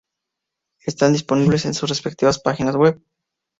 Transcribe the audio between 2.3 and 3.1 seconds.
páginas web.